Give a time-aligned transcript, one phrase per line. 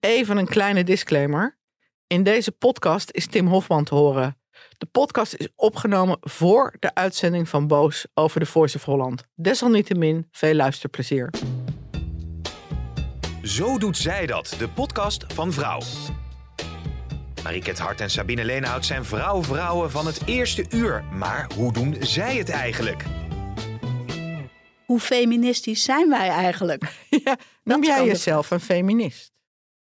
[0.00, 1.58] Even een kleine disclaimer.
[2.06, 4.38] In deze podcast is Tim Hofman te horen.
[4.78, 9.24] De podcast is opgenomen voor de uitzending van Boos over de Voice of Holland.
[9.34, 11.30] Desalniettemin veel luisterplezier.
[13.42, 15.80] Zo doet zij dat, de podcast van Vrouw.
[17.42, 21.04] Mariket Hart en Sabine Leenhout zijn vrouw-vrouwen van het eerste uur.
[21.12, 23.04] Maar hoe doen zij het eigenlijk?
[24.86, 26.82] Hoe feministisch zijn wij eigenlijk?
[27.24, 29.35] Ja, noem Dat jij jezelf een feminist?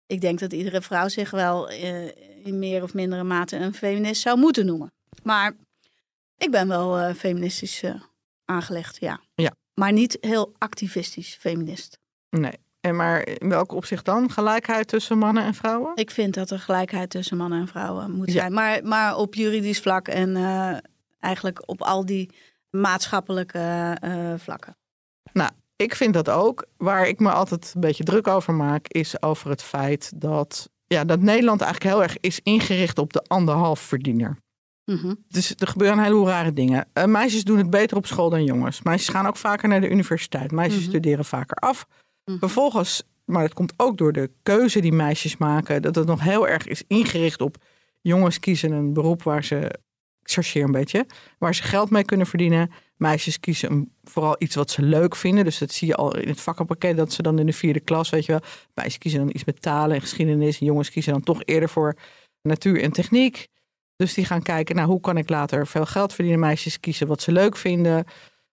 [0.09, 2.05] Ik denk dat iedere vrouw zich wel eh,
[2.45, 4.91] in meer of mindere mate een feminist zou moeten noemen.
[5.23, 5.53] Maar
[6.37, 7.93] ik ben wel eh, feministisch eh,
[8.45, 9.19] aangelegd, ja.
[9.35, 9.51] Ja.
[9.73, 11.99] Maar niet heel activistisch feminist.
[12.29, 12.53] Nee.
[12.81, 14.31] En maar in welk opzicht dan?
[14.31, 15.91] Gelijkheid tussen mannen en vrouwen?
[15.95, 18.33] Ik vind dat er gelijkheid tussen mannen en vrouwen moet Ja.
[18.33, 18.53] zijn.
[18.53, 20.35] Maar, maar op juridisch vlak en
[21.19, 22.29] eigenlijk op al die
[22.69, 23.97] maatschappelijke
[24.37, 24.77] vlakken.
[25.33, 25.51] Nou,
[25.81, 26.65] ik vind dat ook.
[26.77, 31.03] Waar ik me altijd een beetje druk over maak, is over het feit dat, ja,
[31.03, 34.37] dat Nederland eigenlijk heel erg is ingericht op de anderhalf verdiener.
[34.85, 35.13] Mhm.
[35.27, 36.87] Dus er gebeuren hele rare dingen.
[36.93, 38.81] Eh, meisjes doen het beter op school dan jongens.
[38.81, 40.51] Meisjes gaan ook vaker naar de universiteit.
[40.51, 40.89] Meisjes Mhm.
[40.89, 41.87] studeren vaker af.
[42.25, 42.37] Mhm.
[42.37, 46.47] Vervolgens, maar dat komt ook door de keuze die meisjes maken, dat het nog heel
[46.47, 47.57] erg is ingericht op
[48.01, 49.79] jongens kiezen een beroep waar ze,
[50.29, 51.05] ik chargeer een beetje,
[51.37, 52.71] waar ze geld mee kunnen verdienen.
[52.97, 55.43] Meisjes kiezen vooral iets wat ze leuk vinden.
[55.43, 58.09] Dus dat zie je al in het vakkenpakket dat ze dan in de vierde klas,
[58.09, 58.41] weet je wel.
[58.73, 60.59] Meisjes kiezen dan iets met talen en geschiedenis.
[60.59, 61.95] En jongens kiezen dan toch eerder voor
[62.41, 63.47] natuur en techniek.
[63.95, 66.39] Dus die gaan kijken, nou, hoe kan ik later veel geld verdienen?
[66.39, 68.05] Meisjes kiezen wat ze leuk vinden.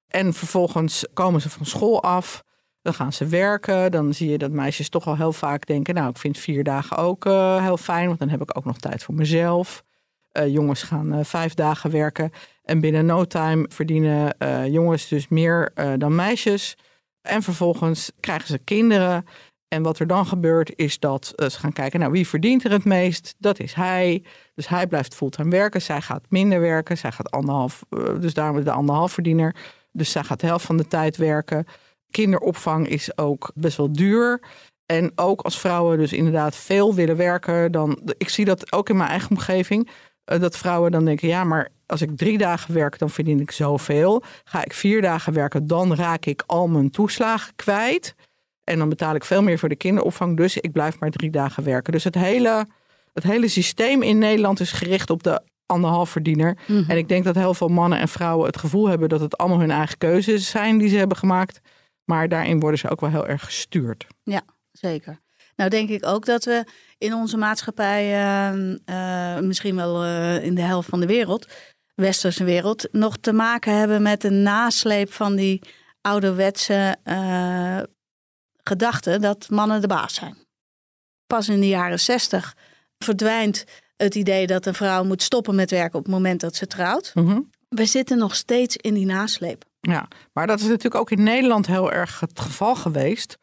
[0.06, 2.43] En vervolgens komen ze van school af.
[2.82, 3.91] Dan gaan ze werken.
[3.91, 6.97] Dan zie je dat meisjes toch al heel vaak denken, nou, ik vind vier dagen
[6.97, 9.84] ook eh, heel fijn, want dan heb ik ook nog tijd voor mezelf.
[10.36, 12.30] Eh, jongens gaan eh, vijf dagen werken.
[12.62, 16.76] En binnen no time verdienen eh, jongens dus meer dan meisjes.
[17.22, 19.25] En vervolgens krijgen ze kinderen.
[19.69, 22.84] En wat er dan gebeurt is dat ze gaan kijken, nou wie verdient er het
[22.84, 23.34] meest?
[23.38, 24.22] Dat is hij.
[24.54, 25.82] Dus hij blijft fulltime werken.
[25.82, 26.98] Zij gaat minder werken.
[26.98, 27.84] Zij gaat anderhalf,
[28.20, 29.54] dus daarom de anderhalf verdiener.
[29.92, 31.66] Dus zij gaat de helft van de tijd werken.
[32.10, 34.41] Kinderopvang is ook best wel duur.
[34.86, 38.00] En ook als vrouwen dus inderdaad veel willen werken, dan.
[38.19, 39.88] Ik zie dat ook in mijn eigen omgeving.
[40.26, 43.50] Eh, Dat vrouwen dan denken, ja, maar als ik drie dagen werk, dan verdien ik
[43.50, 44.22] zoveel.
[44.44, 48.14] Ga ik vier dagen werken, dan raak ik al mijn toeslagen kwijt.
[48.64, 50.37] En dan betaal ik veel meer voor de kinderopvang.
[50.37, 51.92] Dus ik blijf maar drie dagen werken.
[51.92, 52.66] Dus het hele,
[53.12, 56.58] het hele systeem in Nederland is gericht op de anderhalf verdiener.
[56.66, 56.91] Mhm.
[56.91, 59.60] En ik denk dat heel veel mannen en vrouwen het gevoel hebben dat het allemaal
[59.60, 61.60] hun eigen keuzes zijn die ze hebben gemaakt.
[62.04, 64.06] Maar daarin worden ze ook wel heel erg gestuurd.
[64.72, 65.20] Zeker.
[65.56, 66.65] Nou denk ik ook dat we
[66.99, 71.47] in onze maatschappij, eh, eh, misschien wel eh, in de helft van de wereld,
[71.94, 75.62] westerse wereld, nog te maken hebben met een nasleep van die
[76.00, 77.81] ouderwetse eh
[78.69, 80.37] gedachte dat mannen de baas zijn.
[81.27, 82.55] Pas in de jaren zestig
[82.99, 83.65] verdwijnt
[83.97, 87.11] het idee dat een vrouw moet stoppen met werken op het moment dat ze trouwt.
[87.15, 87.41] Mhm.
[87.69, 89.65] We zitten nog steeds in die nasleep.
[89.81, 93.37] Ja, maar dat is natuurlijk ook in Nederland heel erg het geval geweest.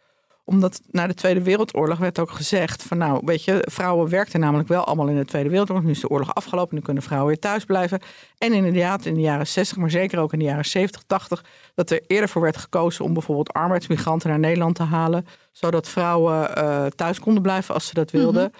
[0.45, 4.67] Omdat na de Tweede Wereldoorlog werd ook gezegd van nou, weet je, vrouwen werkten namelijk
[4.69, 5.85] wel allemaal in de Tweede Wereldoorlog.
[5.85, 7.99] Nu is de oorlog afgelopen, nu kunnen vrouwen weer thuis blijven.
[8.37, 11.45] En inderdaad in de jaren 60, maar zeker ook in de jaren 70, 80,
[11.75, 15.25] dat er eerder voor werd gekozen om bijvoorbeeld arbeidsmigranten naar Nederland te halen.
[15.51, 18.51] Zodat vrouwen eh, thuis konden blijven als ze dat wilden.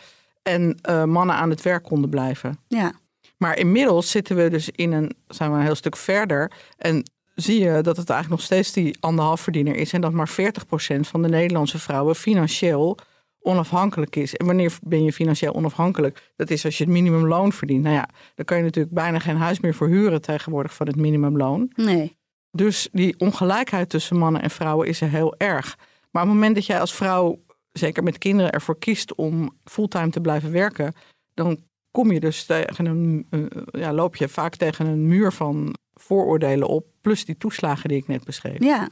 [0.44, 2.60] En eh, mannen aan het werk konden blijven.
[2.68, 2.92] Ja,
[3.38, 6.52] Maar inmiddels zitten we dus in een, zijn we een heel stuk verder.
[6.78, 7.04] En
[7.36, 9.94] zie je dat het eigenlijk nog steeds die anderhalf verdiener is.
[9.94, 12.98] En dat maar 40% van de Nederlandse vrouwen financieel
[13.42, 14.36] onafhankelijk is.
[14.36, 16.32] En wanneer ben je financieel onafhankelijk?
[16.36, 17.84] Dat is als je het minimumloon verdient.
[17.84, 20.96] Nou ja, dan kan je natuurlijk bijna geen huis meer voor huren tegenwoordig van het
[20.96, 21.72] minimumloon.
[21.76, 22.22] nee.
[22.56, 25.78] Dus die ongelijkheid tussen mannen en vrouwen is er heel erg.
[26.12, 30.10] Maar op het moment dat jij als vrouw, zeker met kinderen, ervoor kiest om fulltime
[30.10, 30.94] te blijven werken,
[31.34, 31.58] dan
[31.92, 33.40] kom je dus tegen een, eh,
[33.82, 38.08] ja, loop je vaak tegen een muur van vooroordelen op, plus die toeslagen die ik
[38.08, 38.60] net beschreef.
[38.64, 38.90] Ja.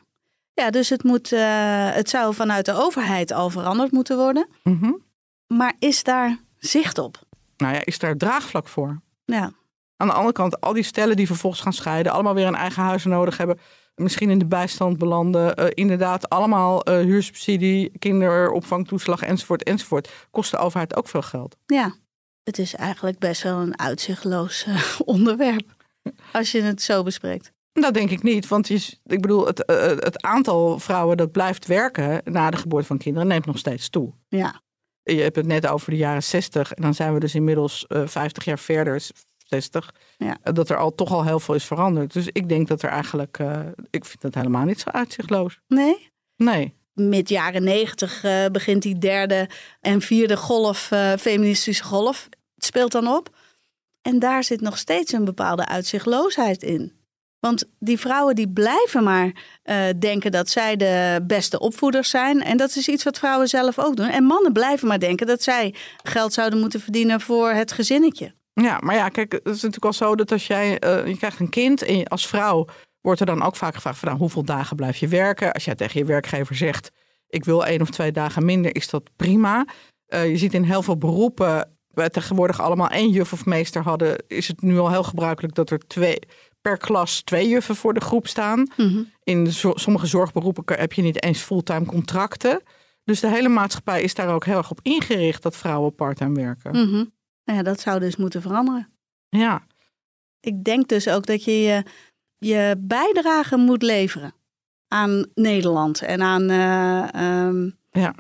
[0.54, 4.48] Ja, dus het, moet, eh, het zou vanuit de overheid al veranderd moeten worden.
[4.64, 4.92] Mhm.
[5.48, 7.20] Maar is daar zicht op?
[7.58, 9.02] Nou ja, is daar draagvlak voor?
[9.26, 9.52] Ja,
[9.98, 12.84] Aan de andere kant, al die stellen die vervolgens gaan scheiden, allemaal weer een eigen
[12.84, 13.60] huis nodig hebben.
[13.96, 15.60] misschien in de bijstand belanden.
[15.60, 20.10] Uh, inderdaad, allemaal uh, huursubsidie, kinderopvangtoeslag enzovoort enzovoort.
[20.32, 21.56] Kost de overheid ook veel geld.
[21.66, 21.96] Ja,
[22.44, 24.68] het is eigenlijk best wel een uitzichtloos
[25.06, 25.81] onderwerp.
[26.32, 27.52] Als je het zo bespreekt.
[27.74, 29.64] Dat denk ik niet, want je, ik bedoel, het,
[30.04, 34.14] het aantal vrouwen dat blijft werken na de geboorte van kinderen neemt nog steeds toe.
[34.28, 34.62] Ja.
[35.04, 38.46] Je hebt het net over de jaren 60 en dan zijn we dus inmiddels 50
[38.46, 39.02] jaar verder,
[39.38, 39.94] 60.
[40.18, 40.38] Ja.
[40.54, 42.14] Dat er al toch al heel veel is veranderd.
[42.14, 43.38] Dus ik denk dat er eigenlijk,
[43.90, 45.60] ik vind dat helemaal niet zo uitzichtloos.
[45.68, 46.12] Nee?
[46.36, 49.50] Nee mid jaren negentig uh, begint die derde
[49.82, 52.28] en vierde golf, uh, feministische golf.
[52.56, 53.30] Het speelt dan op.
[54.02, 57.00] En daar zit nog steeds een bepaalde uitzichtloosheid in.
[57.40, 62.44] Want die vrouwen die blijven maar uh, denken dat zij de beste opvoeders zijn.
[62.44, 64.08] En dat is iets wat vrouwen zelf ook doen.
[64.08, 68.34] En mannen blijven maar denken dat zij geld zouden moeten verdienen voor het gezinnetje.
[68.54, 70.70] Ja, maar ja, kijk, het is natuurlijk al zo dat als jij,
[71.06, 72.68] je krijgt een kind en als vrouw
[73.02, 75.52] wordt er dan ook vaak gevraagd van nou, hoeveel dagen blijf je werken?
[75.52, 76.92] Als jij tegen je werkgever zegt,
[77.28, 79.66] ik wil één of twee dagen minder, is dat prima.
[80.08, 84.24] Uh, je ziet in heel veel beroepen, we tegenwoordig allemaal één juf of meester hadden,
[84.28, 86.20] is het nu al heel gebruikelijk dat er twee,
[86.62, 88.72] per klas twee juffen voor de groep staan.
[88.78, 89.12] Mm-hmm.
[89.24, 92.62] In sommige zorgberoepen heb je niet eens fulltime contracten.
[93.04, 96.72] Dus de hele maatschappij is daar ook heel erg op ingericht dat vrouwen parttime werken.
[96.72, 97.12] Mm-hmm.
[97.46, 98.90] Nou ja, dat zou dus moeten veranderen.
[99.30, 99.66] Ja.
[100.40, 101.84] Ik denk dus ook dat je je
[102.38, 104.34] je bijdrage moet leveren
[104.88, 106.42] aan Nederland en aan.
[106.42, 108.16] Uh, ja.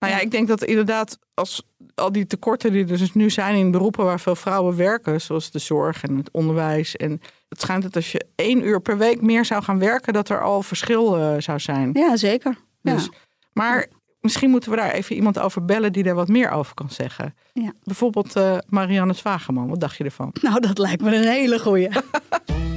[0.00, 1.62] Nou ja, ik denk dat inderdaad, als
[1.94, 5.50] al die tekorten die er dus nu zijn in beroepen waar veel vrouwen werken, zoals
[5.50, 6.96] de zorg en het onderwijs.
[6.96, 10.28] En het schijnt dat als je één uur per week meer zou gaan werken, dat
[10.28, 11.90] er al verschil uh, zou zijn.
[11.92, 12.56] Ja, zeker.
[12.82, 13.18] Dus, ja.
[13.52, 13.86] Maar
[14.20, 17.34] misschien moeten we daar even iemand over bellen die daar wat meer over kan zeggen.
[17.52, 17.72] Ja.
[17.84, 19.68] Bijvoorbeeld uh, Marianne Zwageman.
[19.68, 20.34] Wat dacht je ervan?
[20.42, 21.88] Nou, dat lijkt me een hele goeie.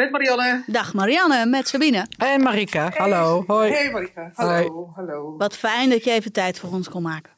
[0.00, 0.62] Met Marianne.
[0.66, 2.06] Dag Marianne, met Sabine.
[2.18, 3.44] En Marika, hallo.
[3.46, 3.70] Hoi.
[3.70, 4.92] Hey Marika, hallo.
[4.94, 5.36] hallo.
[5.36, 7.32] Wat fijn dat je even tijd voor ons kon maken.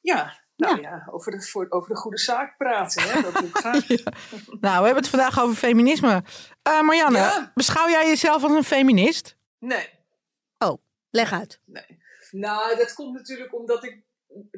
[0.00, 3.02] Ja, nou ja, over, de, voor, over de goede zaak praten.
[3.02, 3.20] Hè?
[3.20, 3.88] Dat doe ik graag.
[4.46, 6.22] Nou, we hebben het vandaag over feminisme.
[6.68, 9.36] Uh, Marianne, beschouw jij jezelf als een feminist?
[9.58, 9.88] Nee.
[10.58, 10.78] Oh,
[11.10, 11.60] leg uit.
[11.64, 12.00] Nee.
[12.30, 14.02] Nou, dat komt natuurlijk omdat ik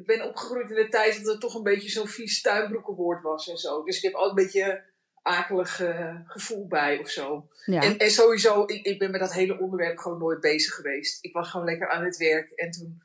[0.05, 3.57] ben opgegroeid in de tijd dat het toch een beetje zo'n vies tuinbroekenwoord was en
[3.57, 3.83] zo.
[3.83, 4.93] Dus ik heb altijd een beetje
[5.25, 7.47] akelig uh, gevoel bij of zo.
[7.65, 7.81] Ja.
[7.81, 11.23] En, en, sowieso, ik, ik ben met dat hele onderwerp gewoon nooit bezig geweest.
[11.23, 13.03] Ik was gewoon lekker aan het werk en toen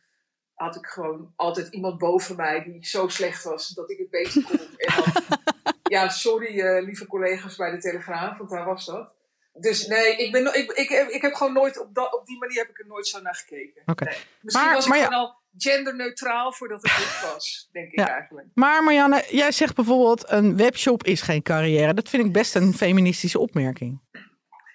[0.55, 4.43] had ik gewoon altijd iemand boven mij die zo slecht was dat ik het beter
[4.43, 4.59] kon.
[4.77, 5.39] en dan,
[5.95, 9.13] ja, sorry uh, lieve collega's bij de Telegraaf, want daar was dat.
[9.61, 12.59] Dus nee, ik, ben, ik, ik, ik heb gewoon nooit op, dat, op die manier
[12.59, 13.83] heb ik er nooit zo naar gekeken.
[13.87, 14.09] Okay.
[14.09, 14.19] Nee.
[14.41, 15.07] Misschien maar, was ik ja.
[15.07, 18.09] al genderneutraal voordat het dit was, denk ik Ja.
[18.09, 18.47] eigenlijk.
[18.55, 21.95] Maar Marianne, jij zegt bijvoorbeeld een webshop is geen carrière.
[21.95, 24.01] Dat vind ik best een feministische opmerking.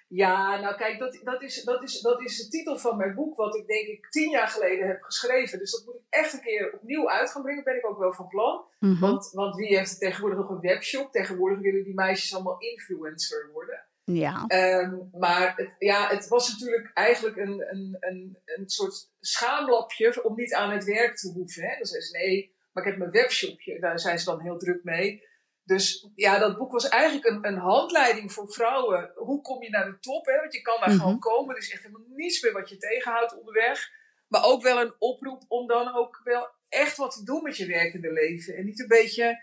[0.08, 3.36] Ja, nou kijk, dat, dat, is, dat, is, dat is de titel van mijn boek,
[3.36, 5.58] wat ik denk ik tien jaar geleden heb geschreven.
[5.58, 8.12] Dus dat moet ik echt een keer opnieuw uit gaan brengen, ben ik ook wel
[8.12, 8.64] van plan.
[8.78, 9.00] Mhm.
[9.00, 11.12] Want, want wie heeft tegenwoordig nog een webshop?
[11.12, 13.85] Tegenwoordig willen die meisjes allemaal influencer worden.
[14.12, 14.44] Ja.
[14.46, 20.34] Ehm, maar het, ja, het was natuurlijk eigenlijk een, een, een, een soort schaamlapje om
[20.36, 21.62] niet aan het werk te hoeven.
[21.62, 21.76] Hè?
[21.76, 23.80] Dan zei ze, nee, maar ik heb mijn webshopje.
[23.80, 25.24] Daar zijn ze dan heel druk mee.
[25.64, 29.10] Dus ja, dat boek was eigenlijk een, een handleiding voor vrouwen.
[29.14, 30.26] Hoe kom je naar de top?
[30.26, 30.36] Hè?
[30.36, 30.98] Want je kan daar Mhm.
[30.98, 31.54] gewoon komen.
[31.54, 33.90] Er is echt helemaal niets meer wat je tegenhoudt onderweg.
[34.28, 37.66] Maar ook wel een oproep om dan ook wel echt wat te doen met je
[37.66, 38.56] werkende leven.
[38.56, 39.42] En niet een beetje,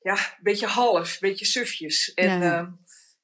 [0.00, 2.14] ja, een beetje half, een beetje sufjes.
[2.14, 2.76] En Ja, ja.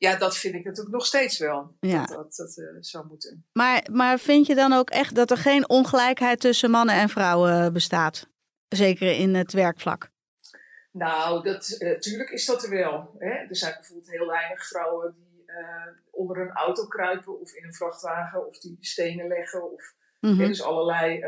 [0.02, 1.76] Ja, dat vind ik natuurlijk nog steeds wel.
[1.80, 2.06] Ja.
[2.06, 3.44] Dat dat, dat eh, zou moeten.
[3.52, 7.72] Maar, maar vind je dan ook echt dat er geen ongelijkheid tussen mannen en vrouwen
[7.72, 8.28] bestaat?
[8.68, 10.10] Zeker in het werkvlak.
[10.92, 13.14] Nou, dat, eh, is dat er wel.
[13.18, 13.30] Hè?
[13.30, 17.74] Er zijn bijvoorbeeld heel weinig vrouwen die eh, onder een auto kruipen of in een
[17.74, 19.72] vrachtwagen of die stenen leggen.
[19.72, 20.38] Of Mhm.
[20.40, 21.24] hè, dus allerlei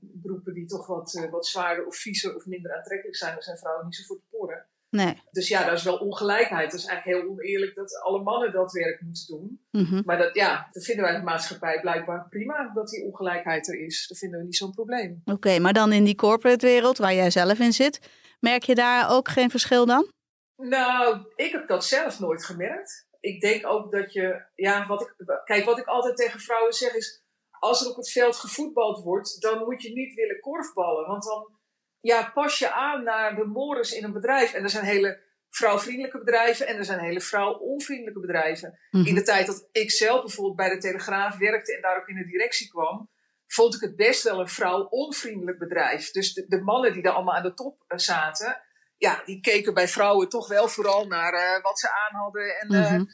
[0.00, 3.32] beroepen die toch wat, wat zwaarder of viezer of minder aantrekkelijk zijn.
[3.32, 4.66] Daar zijn vrouwen niet zo voor te porren.
[4.90, 5.22] Nee.
[5.30, 6.72] Dus ja, daar is wel ongelijkheid.
[6.72, 9.60] Het is eigenlijk heel oneerlijk dat alle mannen dat werk moeten doen.
[9.70, 10.02] Mhm.
[10.04, 13.80] Maar dat, ja, dat vinden wij in de maatschappij blijkbaar prima dat die ongelijkheid er
[13.80, 14.06] is.
[14.08, 15.22] Dat vinden we niet zo'n probleem.
[15.24, 18.00] Oké, maar dan in die corporate wereld waar jij zelf in zit,
[18.40, 20.12] merk je daar ook geen verschil dan?
[20.56, 23.06] Nou, ik heb dat zelf nooit gemerkt.
[23.20, 26.94] Ik denk ook dat je, ja, wat ik, kijk, wat ik altijd tegen vrouwen zeg
[26.94, 27.22] is,
[27.58, 31.06] als er op het veld gevoetbald wordt, dan moet je niet willen korfballen.
[31.06, 31.59] Want dan,
[32.00, 34.52] ja, pas je aan naar de mores in een bedrijf.
[34.52, 38.78] En er zijn hele vrouwvriendelijke bedrijven en er zijn hele vrouwonvriendelijke bedrijven.
[38.90, 39.06] Mhm.
[39.06, 42.16] In de tijd dat ik zelf bijvoorbeeld bij de Telegraaf werkte en daar ook in
[42.16, 43.10] de directie kwam,
[43.46, 46.10] vond ik het best wel een vrouwonvriendelijk bedrijf.
[46.10, 48.62] Dus de, de mannen die daar allemaal aan de top eh, zaten,
[48.96, 52.58] ja, die keken bij vrouwen toch wel vooral naar eh, wat ze aan hadden.
[52.60, 53.04] En, eh, Mhm.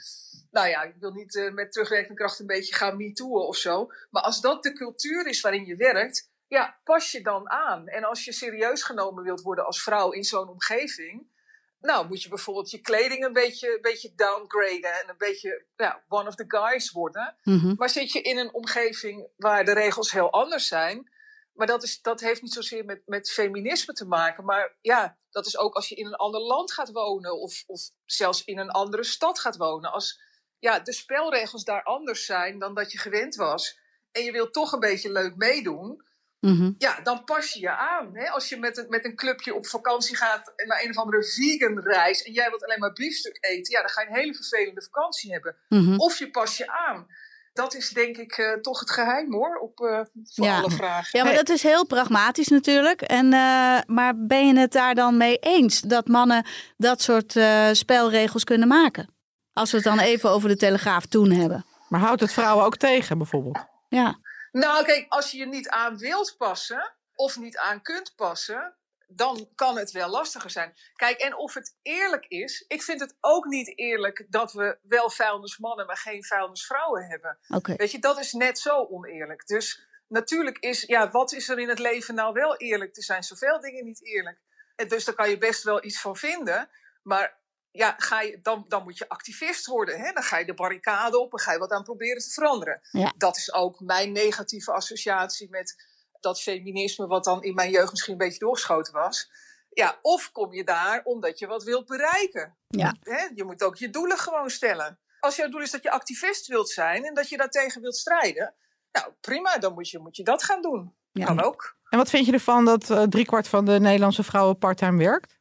[0.50, 3.86] nou ja, ik wil niet uh, met terugwerkende kracht een beetje gaan metooen of zo.
[4.10, 7.88] Maar als dat de cultuur is waarin je werkt, ja, pas je dan aan.
[7.88, 11.34] En als je serieus genomen wilt worden als vrouw in zo'n omgeving,
[11.80, 16.04] nou moet je bijvoorbeeld je kleding een beetje, een beetje downgraden en een beetje ja,
[16.08, 17.36] one of the guys worden.
[17.42, 17.74] Mhm.
[17.76, 21.10] Maar zit je in een omgeving waar de regels heel anders zijn,
[21.56, 24.44] maar dat, is, dat heeft niet zozeer met, met feminisme te maken.
[24.44, 27.40] Maar ja, dat is ook als je in een ander land gaat wonen.
[27.40, 29.92] Of, of zelfs in een andere stad gaat wonen.
[29.92, 30.20] Als
[30.58, 33.78] ja, de spelregels daar anders zijn dan dat je gewend was.
[34.12, 36.04] En je wilt toch een beetje leuk meedoen.
[36.40, 36.72] Mhm.
[36.78, 38.10] Ja, dan pas je je aan.
[38.12, 38.30] Hè?
[38.30, 41.80] Als je met een, met een clubje op vakantie gaat naar een of andere vegan
[41.80, 42.22] reis.
[42.22, 43.72] En jij wilt alleen maar biefstuk eten.
[43.72, 45.56] Ja, dan ga je een hele vervelende vakantie hebben.
[45.68, 45.96] Mhm.
[45.96, 47.06] Of je pas je aan.
[47.52, 50.58] Dat is denk ik eh, toch het geheim hoor, op, eh, voor Ja.
[50.58, 51.18] alle vragen.
[51.18, 53.00] Ja, maar dat is heel pragmatisch natuurlijk.
[53.02, 57.68] En, eh, maar ben je het daar dan mee eens dat mannen dat soort eh,
[57.72, 59.14] spelregels kunnen maken?
[59.52, 61.64] Als we het dan even over de Telegraaf toen hebben.
[61.88, 63.64] Maar houdt het vrouwen ook tegen bijvoorbeeld?
[63.88, 64.18] Ja,
[64.56, 68.74] Nou, kijk, als je je niet aan wilt passen of niet aan kunt passen,
[69.06, 70.74] dan kan het wel lastiger zijn.
[70.94, 75.10] Kijk, en of het eerlijk is, ik vind het ook niet eerlijk dat we wel
[75.10, 77.38] vuilnismannen, maar geen vuilnisvrouwen hebben.
[77.76, 79.46] Weet je, dat is net zo oneerlijk.
[79.46, 82.96] Dus natuurlijk is, ja, wat is er in het leven nou wel eerlijk?
[82.96, 84.38] Er zijn zoveel dingen niet eerlijk.
[84.76, 86.68] En dus daar kan je best wel iets van vinden.
[87.02, 87.38] Maar
[87.76, 89.98] ja, ga je, dan, dan moet je activist worden.
[89.98, 90.12] Hè?
[90.12, 92.80] Dan ga je de barricade op en ga je wat aan proberen te veranderen.
[92.90, 93.12] Ja.
[93.16, 95.86] Dat is ook mijn negatieve associatie met
[96.20, 99.30] dat feminisme, wat dan in mijn jeugd misschien een beetje doorgeschoten was.
[99.70, 102.56] Ja, of kom je daar omdat je wat wilt bereiken.
[102.68, 102.94] Ja.
[103.00, 103.28] Hè?
[103.34, 104.98] Je moet ook je doelen gewoon stellen.
[105.20, 108.54] Als jouw doel is dat je activist wilt zijn en dat je daartegen wilt strijden,
[108.92, 110.94] nou prima, dan moet je, moet je dat gaan doen.
[111.12, 111.26] Ja.
[111.26, 111.76] Kan ook.
[111.88, 115.35] En wat vind je ervan dat eh, driekwart van de Nederlandse vrouwen parttime werkt?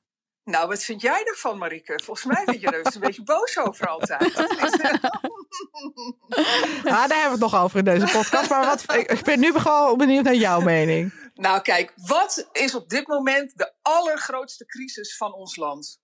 [0.46, 2.00] Nou, wat vind jij ervan, Marieke?
[2.04, 4.34] Volgens mij ben je er dus een beetje boos over altijd.
[6.84, 8.50] Ja, daar hebben we het nog over in deze podcast.
[8.50, 11.14] Maar wat, ik, ben nu gewoon benieuwd naar jouw mening.
[11.34, 16.00] nou, kijk, wat is op dit moment de allergrootste crisis van ons land?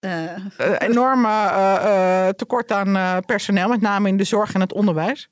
[0.00, 0.36] Eh,
[0.78, 5.30] enorme eh, eh, tekort aan personeel, met name in de zorg en het onderwijs.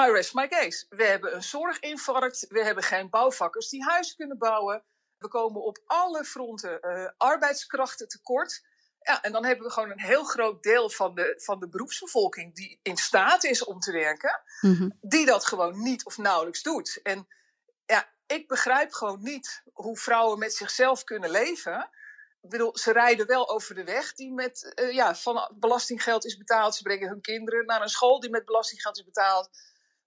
[0.00, 0.86] I rest my case.
[0.88, 2.46] We hebben een zorginfarct.
[2.48, 4.84] We hebben geen bouwvakkers die huizen kunnen bouwen.
[5.18, 8.66] We komen op alle fronten eh, arbeidskrachten tekort.
[9.00, 12.54] Ja, en dan hebben we gewoon een heel groot deel van de, van de beroepsbevolking
[12.54, 14.90] die in staat is om te werken, mhm.
[15.00, 17.00] die dat gewoon niet of nauwelijks doet.
[17.02, 17.28] En
[17.86, 21.90] ja, ik begrijp gewoon niet hoe vrouwen met zichzelf kunnen leven.
[22.40, 26.36] Ik bedoel, ze rijden wel over de weg die met eh, ja, van belastinggeld is
[26.36, 26.74] betaald.
[26.74, 29.50] Ze brengen hun kinderen naar een school die met belastinggeld is betaald.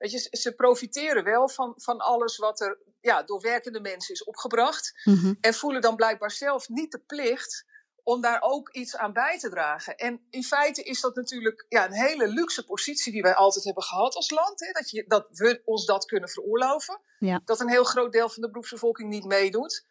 [0.02, 4.24] Weet je, ze- profiteren wel van, van alles wat er ja, door werkende mensen is
[4.24, 5.02] opgebracht.
[5.04, 5.34] Mhm.
[5.42, 7.66] En voelen dan blijkbaar zelf niet de plicht
[8.04, 9.98] om daar ook iets aan bij te dragen.
[9.98, 13.84] En in feite is dat natuurlijk ja, een hele luxe positie die wij altijd hebben
[13.84, 14.60] gehad als land.
[14.60, 14.72] Hè?
[14.72, 17.00] Dat, je, dat we ons dat kunnen veroorloven.
[17.20, 17.42] Ja.
[17.46, 19.86] Dat een heel groot deel van de beroepsbevolking niet meedoet.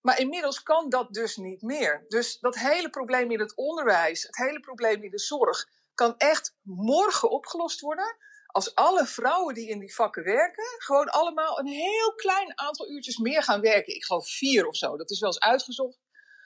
[0.00, 2.04] Maar inmiddels kan dat dus niet meer.
[2.08, 6.54] Dus dat hele probleem in het onderwijs, het hele probleem in de zorg, kan echt
[6.62, 8.16] morgen opgelost worden.
[8.46, 13.16] Als alle vrouwen die in die vakken werken, gewoon allemaal een heel klein aantal uurtjes
[13.16, 13.94] meer gaan werken.
[13.94, 15.98] Ik geloof vier of zo, dat is wel eens uitgezocht.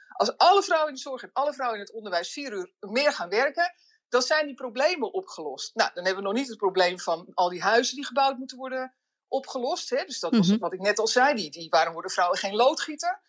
[0.09, 3.12] Als alle vrouwen in de zorg en alle vrouwen in het onderwijs vier uur meer
[3.12, 3.75] gaan werken,
[4.09, 5.75] dan zijn die problemen opgelost.
[5.75, 8.57] Nou, dan hebben we nog niet het probleem van al die huizen die gebouwd moeten
[8.57, 8.95] worden
[9.28, 9.90] opgelost.
[9.90, 10.04] Hè?
[10.04, 10.59] Dus dat was Mhm.
[10.59, 13.21] wat ik net al zei, die, die, waarom worden vrouwen geen loodgieter?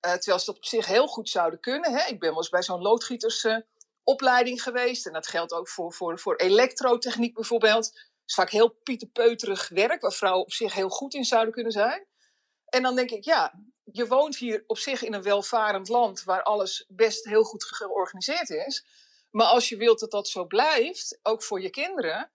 [0.00, 1.92] Eh, terwijl ze dat op zich heel goed zouden kunnen.
[1.92, 2.06] Hè?
[2.06, 5.06] Ik ben wel eens bij zo'n loodgietersopleiding geweest.
[5.06, 8.07] En dat geldt ook voor, voor, voor elektrotechniek bijvoorbeeld.
[8.28, 11.72] Het is vaak heel pieterpeuterig werk, waar vrouwen op zich heel goed in zouden kunnen
[11.72, 12.06] zijn.
[12.68, 13.52] En dan denk ik, ja,
[13.92, 17.74] je woont hier op zich in een welvarend land waar alles best heel goed ge-
[17.74, 18.84] georganiseerd is.
[19.30, 22.30] Maar als je wilt dat dat zo blijft, ook voor je kinderen,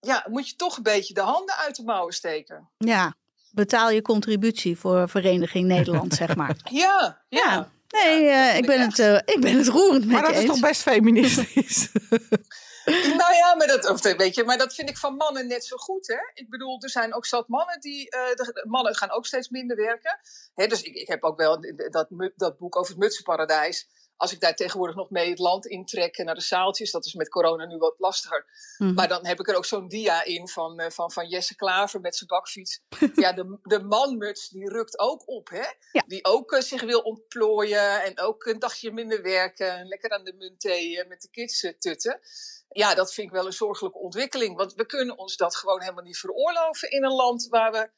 [0.00, 2.68] ja, moet je toch een beetje de handen uit de mouwen steken.
[2.78, 3.14] ja,
[3.50, 6.56] betaal je contributie voor Vereniging Nederland, zeg maar.
[6.70, 7.40] Ja, ja.
[7.50, 7.70] Ja.
[7.88, 8.96] Nee, Ja, eh, ik, ben echt.
[8.96, 10.52] het, eh, ik ben het roerend met Maar dat je is eens.
[10.52, 11.88] toch best feministisch?
[13.20, 15.76] Nou ja, maar dat, of, weet je, maar dat vind ik van mannen net zo
[15.76, 16.06] goed.
[16.06, 16.18] Hè?
[16.34, 18.10] Ik bedoel, er zijn ook zat mannen die.
[18.10, 20.20] eh, de, mannen gaan ook steeds minder werken.
[20.54, 23.88] Hè, dus ik, ik heb ook wel dat, dat boek over het mutsenparadijs.
[24.18, 27.28] Als ik daar tegenwoordig nog mee het land intrek naar de zaaltjes, dat is met
[27.28, 28.46] corona nu wat lastiger.
[28.78, 28.94] Mhm.
[28.94, 32.00] Maar dan heb ik er ook zo'n dia in van, eh, van, van Jesse Klaver
[32.00, 32.80] met zijn bakfiets.
[33.14, 35.66] ja, de, de manmuts die rukt ook op, hè?
[35.92, 36.04] Ja.
[36.06, 39.72] Die ook eh, zich wil ontplooien en ook een dagje minder werken.
[39.72, 42.20] En lekker aan de munt thee eh, met de kids eh, tutten.
[42.68, 44.56] Ja, dat vind ik wel een zorgelijke ontwikkeling.
[44.56, 47.90] Want we kunnen ons dat gewoon helemaal niet veroorloven in een land waar we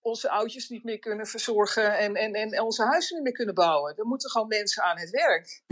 [0.00, 3.94] onze oudjes niet meer kunnen verzorgen en, en, en onze huizen niet meer kunnen bouwen.
[3.96, 5.62] Er moeten gewoon mensen aan het werk.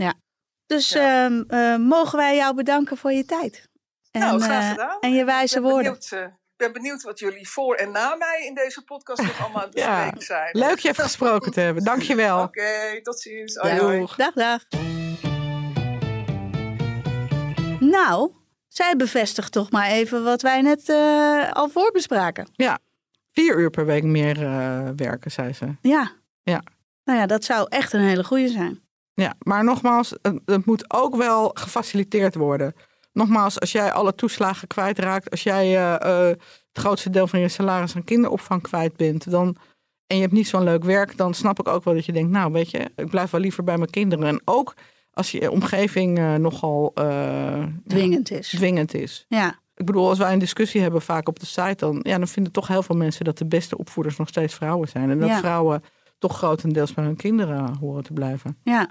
[0.65, 1.25] Dus Ja.
[1.25, 3.67] ehm, eh, mogen wij jou bedanken voor je tijd?
[4.11, 4.97] En, nou, graag eh, gedaan.
[4.99, 5.91] en je wijze Ik ben woorden.
[5.91, 9.39] benieuwd, eh, Ik ben benieuwd wat jullie voor en na mij in deze podcast nog
[9.41, 10.49] allemaal aan het Ja, bespreken zijn.
[10.57, 11.83] Leuk je even gesproken te hebben.
[11.83, 12.41] Dankjewel.
[12.43, 13.53] Oké, tot ziens.
[13.53, 14.15] Doeg.
[14.15, 14.63] Dag, dag.
[17.79, 18.31] Nou,
[18.67, 22.49] zij bevestigt toch maar even wat wij net eh, al voorbespraken.
[23.39, 25.65] Vier uur per week meer eh, werken, zei ze.
[25.81, 26.11] Ja.
[26.43, 26.63] Ja.
[27.03, 28.79] Nou ja, dat zou echt een hele goede zijn.
[29.13, 30.13] Ja, maar nogmaals,
[30.45, 32.73] het, moet ook wel gefaciliteerd worden.
[33.13, 37.47] Nogmaals, als jij alle toeslagen kwijtraakt, als jij eh, eh, het grootste deel van je
[37.47, 39.55] salaris aan kinderopvang kwijt bent, dan,
[40.07, 42.31] en je hebt niet zo'n leuk werk, dan snap ik ook wel dat je denkt,
[42.31, 44.25] nou weet je, ik blijf wel liever bij mijn kinderen.
[44.25, 44.73] En ook
[45.11, 48.49] als je omgeving nogal eh, Dwingend is.
[48.49, 49.25] dwingend is.
[49.27, 49.59] Ja.
[49.79, 52.51] Ik bedoel, als wij een discussie hebben vaak op de site, dan, ja, dan vinden
[52.51, 55.09] toch heel veel mensen dat de beste opvoeders nog steeds vrouwen zijn.
[55.09, 55.37] En dat Ja.
[55.37, 55.83] vrouwen
[56.17, 58.57] toch grotendeels bij hun kinderen horen te blijven.
[58.63, 58.89] Ja.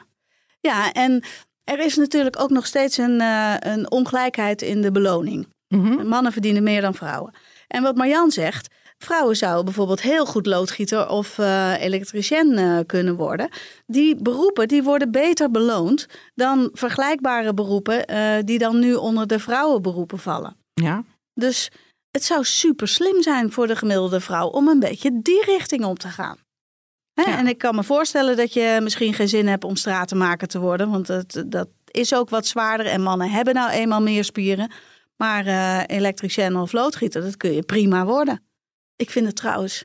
[0.61, 1.25] ja, en
[1.65, 5.47] er is natuurlijk ook nog steeds een, eh, een ongelijkheid in de beloning.
[5.69, 6.07] Mhm.
[6.07, 7.35] Mannen verdienen meer dan vrouwen.
[7.67, 13.17] En wat Marjan zegt, vrouwen zouden bijvoorbeeld heel goed loodgieter of eh elektricien eh, kunnen
[13.17, 13.49] worden.
[13.87, 18.05] Die beroepen die worden beter beloond dan vergelijkbare beroepen
[18.47, 20.58] die dan nu onder de vrouwenberoepen vallen.
[20.83, 21.05] Ja,
[21.35, 21.71] Dus
[22.11, 25.99] het zou super slim zijn voor de gemiddelde vrouw om een beetje die richting op
[25.99, 26.39] te gaan.
[27.13, 27.23] Hè?
[27.23, 27.39] Ja.
[27.39, 30.91] En ik kan me voorstellen dat je misschien geen zin hebt om stratenmaker te worden,
[30.91, 34.71] want het, dat is ook wat zwaarder en mannen hebben nou eenmaal meer spieren.
[35.17, 38.43] Maar eh elektricien of loodgieter, dat kun je prima worden.
[38.97, 39.85] Ik vind het trouwens,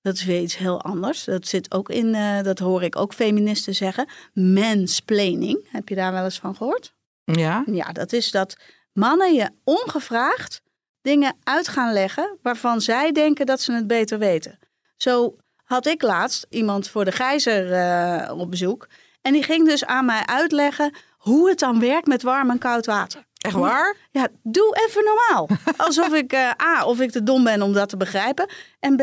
[0.00, 1.24] dat is weer iets heel anders.
[1.24, 5.68] Dat zit ook in, eh, dat hoor ik ook feministen zeggen, mansplaining.
[5.70, 6.94] Heb je daar wel eens van gehoord?
[7.24, 7.64] ja.
[7.66, 8.56] Ja, dat is dat
[8.98, 10.62] mannen je ongevraagd
[11.02, 14.58] dingen uit gaan leggen waarvan zij denken dat ze het beter weten.
[14.96, 18.88] Zo had ik laatst iemand voor de gijzer eh, op bezoek.
[19.22, 22.86] En die ging dus aan mij uitleggen hoe het dan werkt met warm en koud
[22.86, 23.26] water.
[23.38, 23.96] Echt waar?
[24.10, 25.48] Ja, doe even normaal.
[25.86, 28.50] Alsof ik eh, A, of ik te dom ben om dat te begrijpen.
[28.80, 29.02] En B,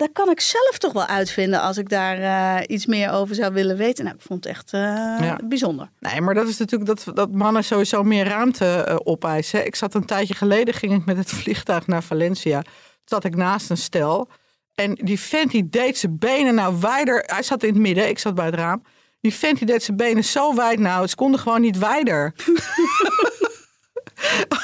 [0.00, 3.52] dat kan ik zelf toch wel uitvinden als ik daar eh, iets meer over zou
[3.52, 4.04] willen weten.
[4.04, 4.80] Nou, ik vond het echt eh,
[5.20, 5.38] Ja.
[5.44, 5.90] bijzonder.
[5.98, 9.66] Nee, maar dat is natuurlijk dat, dat mannen sowieso meer ruimte eh, opeisen.
[9.66, 12.62] Ik zat een tijdje geleden, ging ik met het vliegtuig naar Valencia.
[13.04, 14.28] Zat ik naast een stel.
[14.74, 17.22] En die vent die deed zijn benen nou wijder.
[17.26, 18.82] Hij zat in het midden, ik zat bij het raam.
[19.20, 22.34] Die vent die deed zijn benen zo wijd nou, ze konden gewoon niet wijder.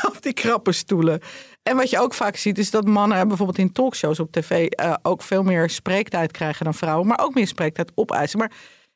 [0.08, 1.20] Op die krappe stoelen.
[1.66, 4.94] En wat je ook vaak ziet, is dat mannen bijvoorbeeld in talkshows op tv eh,
[5.02, 8.38] ook veel meer spreektijd krijgen dan vrouwen, maar ook meer spreektijd opeisen.
[8.38, 8.52] Maar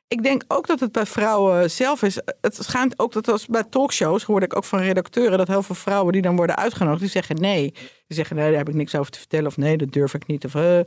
[0.09, 2.21] ik denk ook dat het bij vrouwen zelf is.
[2.41, 5.75] Het schijnt ook dat als bij talkshows hoorde ik ook van redacteuren dat heel veel
[5.75, 7.71] vrouwen die dan worden uitgenodigd, die zeggen nee.
[8.07, 10.27] Die zeggen nee, daar heb ik niks over te vertellen of nee, dat durf ik
[10.27, 10.45] niet.
[10.45, 10.81] Of eh,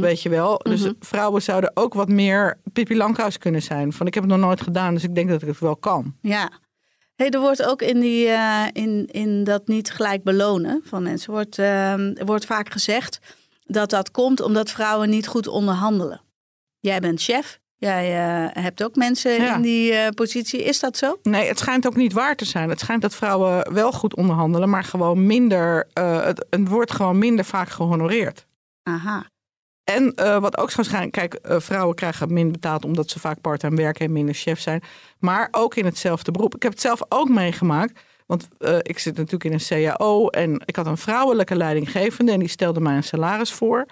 [0.00, 0.58] weet je wel.
[0.58, 3.92] Dus vrouwen zouden ook wat meer Pippi Lankhuis kunnen zijn.
[3.92, 6.14] Van ik heb het nog nooit gedaan, dus ik denk dat ik het wel kan.
[6.20, 6.50] Ja.
[7.20, 11.32] Hey, er wordt ook in, die, eh, in, in dat niet gelijk belonen van mensen,
[11.32, 13.18] wordt, ehm, wordt vaak gezegd
[13.64, 16.20] dat dat komt omdat vrouwen niet goed onderhandelen.
[16.78, 19.54] Jij bent chef, jij eh, hebt ook mensen Ja.
[19.56, 20.62] in die eh, positie.
[20.64, 21.18] Is dat zo?
[21.22, 22.68] Nee, het schijnt ook niet waar te zijn.
[22.68, 25.88] Het schijnt dat vrouwen wel goed onderhandelen, maar gewoon minder.
[25.92, 28.46] eh, het, het wordt gewoon minder vaak gehonoreerd.
[28.82, 29.26] Aha.
[29.90, 33.40] En eh, wat ook zo schijnt, kijk, eh, vrouwen krijgen minder betaald omdat ze vaak
[33.40, 34.82] part-time werken en minder chef zijn.
[35.18, 36.54] Maar ook in hetzelfde beroep.
[36.54, 38.00] Ik heb het zelf ook meegemaakt.
[38.26, 42.38] Want eh, ik zit natuurlijk in een CAO en ik had een vrouwelijke leidinggevende en
[42.38, 43.86] die stelde mij een salaris voor.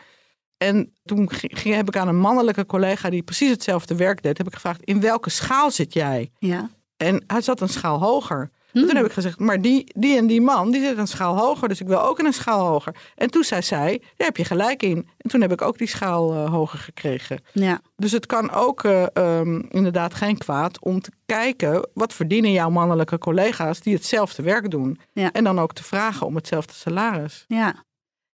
[0.57, 4.47] En toen ging- heb ik aan een mannelijke collega die precies hetzelfde werk deed, heb
[4.47, 6.31] ik gevraagd: in welke schaal zit jij?
[6.39, 6.71] Ja.
[6.97, 8.51] En hij zat een schaal hoger.
[8.81, 11.37] En toen heb ik gezegd, maar die, die en die man, die zit een schaal
[11.37, 11.69] hoger.
[11.69, 12.95] Dus ik wil ook in een schaal hoger.
[13.14, 15.09] En toen zei zij, daar heb je gelijk in.
[15.19, 17.41] En toen heb ik ook die schaal eh, hoger gekregen.
[17.53, 17.81] Ja.
[17.97, 21.88] Dus het kan ook eh, ehm, inderdaad geen kwaad om te kijken...
[21.95, 25.01] wat verdienen jouw mannelijke collega's die hetzelfde werk doen.
[25.12, 25.33] Ja.
[25.33, 27.45] En dan ook te vragen om hetzelfde salaris.
[27.49, 27.87] Ja.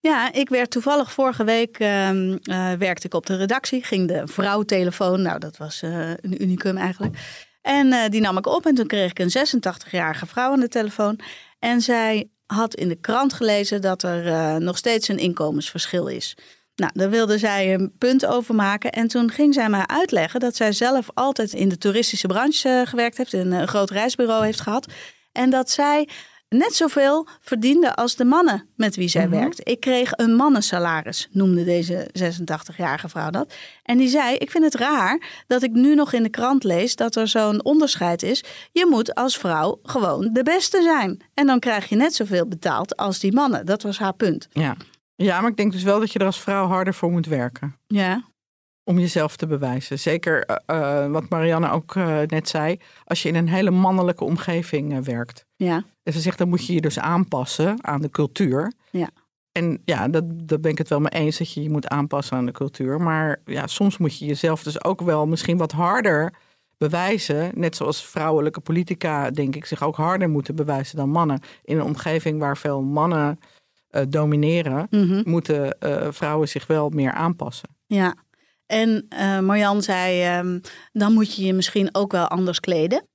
[0.02, 4.22] Ja, ik werd toevallig vorige week ehm, eh, werkte ik op de redactie, ging de
[4.26, 5.22] vrouwtelefoon.
[5.22, 7.16] Nou, dat was een unicum eigenlijk.
[7.70, 9.46] En eh, die nam ik op en toen kreeg ik een
[9.88, 11.18] 86-jarige vrouw aan de telefoon.
[11.58, 16.36] En zij had in de krant gelezen dat er eh, nog steeds een inkomensverschil is.
[16.74, 18.92] Nou, daar wilde zij een punt over maken.
[18.92, 22.86] En toen ging zij mij uitleggen dat zij zelf altijd in de toeristische branche eh,
[22.86, 24.92] gewerkt heeft, een, een groot reisbureau heeft gehad.
[25.32, 26.08] En dat zij
[26.50, 29.68] net zoveel verdiende als de mannen met wie zij werkt.
[29.68, 33.54] Ik kreeg een mannensalaris, noemde deze 86-jarige vrouw dat.
[33.82, 36.96] En die zei, ik vind het raar dat ik nu nog in de krant lees
[36.96, 38.44] dat er zo'n onderscheid is.
[38.72, 41.20] Je moet als vrouw gewoon de beste zijn.
[41.34, 43.66] En dan krijg je net zoveel betaald als die mannen.
[43.66, 44.48] Dat was haar punt.
[44.52, 44.76] Ja.
[45.16, 47.76] ja, maar ik denk dus wel dat je er als vrouw harder voor moet werken.
[47.86, 48.29] Ja,
[48.90, 49.98] om jezelf te bewijzen.
[49.98, 50.56] Zeker eh,
[51.04, 55.44] eh, wat Marianne ook eh, net zei, als je in een hele mannelijke omgeving werkt.
[55.56, 58.72] Ja, En ze zegt, dan moet je je dus aanpassen aan de cultuur.
[58.90, 59.08] Ja.
[59.52, 62.36] En ja, dat, daar ben ik het wel mee eens dat je je moet aanpassen
[62.36, 63.00] aan de cultuur.
[63.00, 66.34] Maar ja, soms moet je jezelf dus ook wel misschien wat harder
[66.78, 67.50] bewijzen.
[67.54, 71.40] Net zoals vrouwelijke politica, denk ik, zich ook harder moeten bewijzen dan mannen.
[71.64, 73.38] In een omgeving waar veel mannen
[74.08, 75.22] domineren, Mhm.
[75.24, 75.76] moeten
[76.10, 77.68] vrouwen zich wel meer aanpassen.
[77.86, 78.14] ja.
[78.70, 80.58] En eh Marjan zei, ehm,
[80.92, 83.08] dan moet je je misschien ook wel anders kleden.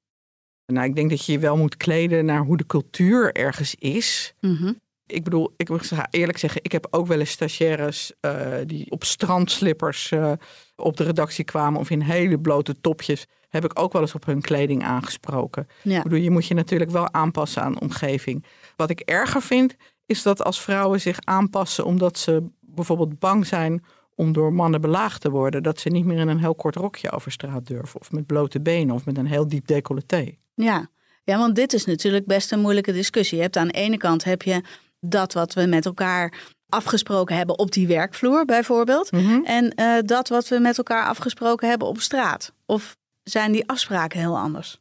[0.66, 4.34] Nou, ik denk dat je je wel moet kleden naar hoe de cultuur ergens is.
[4.42, 4.74] Mhm.
[5.06, 9.04] Ik bedoel, ik moet eerlijk zeggen, ik heb ook wel eens stagiaires eh, die op
[9.04, 10.32] strandslippers eh,
[10.76, 13.26] op de redactie kwamen of in hele blote topjes.
[13.50, 15.68] Heb ik ook wel eens op hun kleding aangesproken.
[15.82, 15.98] Ja.
[15.98, 18.46] Ik bedoel, je moet je natuurlijk wel aanpassen aan de omgeving.
[18.76, 23.84] Wat ik erger vind, is dat als vrouwen zich aanpassen omdat ze bijvoorbeeld bang zijn
[24.16, 27.12] om door mannen belaagd te worden, dat ze niet meer in een heel kort rokje
[27.12, 28.00] over straat durven.
[28.00, 30.36] Of met blote benen of met een heel diep decolleté.
[30.54, 30.90] Ja.
[31.24, 33.38] ja, want dit is natuurlijk best een moeilijke discussie.
[33.38, 34.64] Je hebt aan de ene kant heb je
[35.00, 36.34] dat wat we met elkaar
[36.70, 39.10] afgesproken hebben op die werkvloer bijvoorbeeld.
[39.44, 42.54] En eh, dat wat we met elkaar afgesproken hebben op straat.
[42.66, 44.80] Of zijn die afspraken heel anders?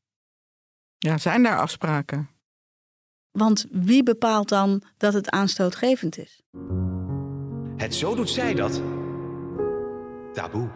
[0.98, 2.28] Ja, zijn daar afspraken?
[3.30, 6.40] Want wie bepaalt dan dat het aanstootgevend is?
[7.76, 8.82] Het zo doet zij dat.
[10.34, 10.68] Taboe.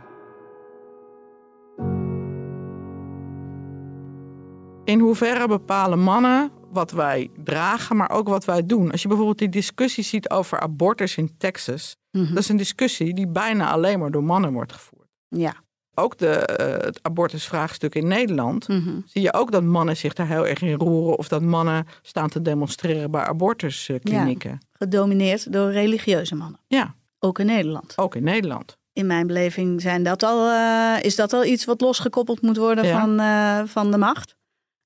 [4.85, 8.91] In hoeverre bepalen mannen wat wij dragen, maar ook wat wij doen?
[8.91, 12.29] Als je bijvoorbeeld die discussie ziet over abortus in Texas, Mhm.
[12.35, 15.09] dat is een discussie die bijna alleen maar door mannen wordt gevoerd.
[15.29, 15.55] Ja.
[15.95, 19.01] Ook de, eh, het abortusvraagstuk in Nederland Mhm.
[19.05, 22.29] zie je ook dat mannen zich daar heel erg in roeren of dat mannen staan
[22.29, 24.59] te demonstreren bij abortusklinieken.
[24.73, 26.61] Gedomineerd door religieuze mannen.
[26.67, 26.95] Ja.
[27.19, 27.93] Ook in Nederland.
[27.97, 28.77] ook in Nederland.
[28.99, 32.85] In mijn beleving zijn dat al, eh, is dat al iets wat losgekoppeld moet worden
[32.87, 33.01] Ja.
[33.01, 34.37] van, eh, van de macht,